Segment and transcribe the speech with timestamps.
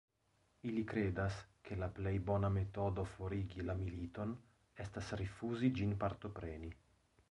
[0.69, 4.35] Ili kredas, ke la plej bona metodo forigi la militon,
[4.89, 6.77] estas rifuzi ĝin partopreni.